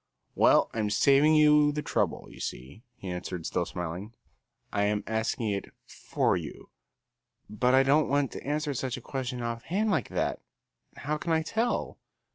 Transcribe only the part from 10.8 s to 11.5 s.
how can I